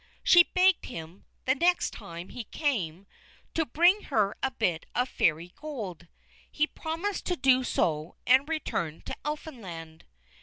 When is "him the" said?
0.87-1.53